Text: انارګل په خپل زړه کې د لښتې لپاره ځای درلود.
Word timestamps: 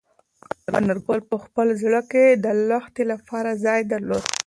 انارګل 0.77 1.19
په 1.29 1.35
خپل 1.43 1.67
زړه 1.81 2.01
کې 2.11 2.25
د 2.43 2.45
لښتې 2.69 3.03
لپاره 3.11 3.51
ځای 3.65 3.79
درلود. 3.91 4.23